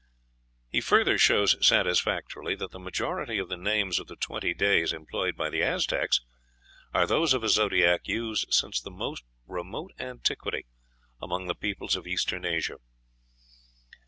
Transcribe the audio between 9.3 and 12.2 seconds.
remote antiquity among the peoples of